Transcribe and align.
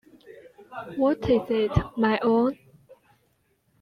What 0.97 1.29
is 1.29 1.41
it, 1.51 1.71
my 1.95 2.17
own? 2.23 2.57